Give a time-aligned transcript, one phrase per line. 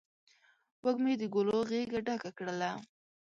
[0.83, 2.71] وږمې د ګلو غیږه ډکه کړله